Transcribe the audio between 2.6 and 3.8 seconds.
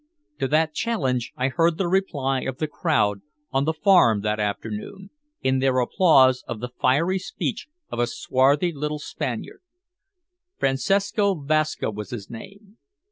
crowd, on the